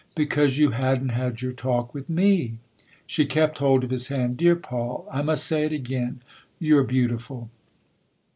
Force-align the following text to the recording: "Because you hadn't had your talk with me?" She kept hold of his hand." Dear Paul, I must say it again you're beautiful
"Because 0.25 0.57
you 0.57 0.71
hadn't 0.71 1.09
had 1.09 1.43
your 1.43 1.51
talk 1.51 1.93
with 1.93 2.09
me?" 2.09 2.57
She 3.05 3.27
kept 3.27 3.59
hold 3.59 3.83
of 3.83 3.91
his 3.91 4.07
hand." 4.07 4.35
Dear 4.37 4.55
Paul, 4.55 5.07
I 5.11 5.21
must 5.21 5.45
say 5.45 5.63
it 5.63 5.71
again 5.71 6.21
you're 6.57 6.81
beautiful 6.83 7.51